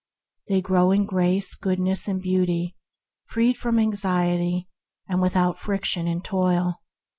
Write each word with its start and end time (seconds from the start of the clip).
They 0.47 0.61
grow 0.61 0.89
in 0.89 1.05
grace, 1.05 1.53
goodness, 1.53 2.07
and 2.07 2.19
beauty, 2.19 2.75
freed 3.27 3.55
from 3.55 3.77
anxiety, 3.77 4.67
and 5.07 5.21
without 5.21 5.59
friction 5.59 6.07
and 6.07 6.25
toil. 6.25 6.81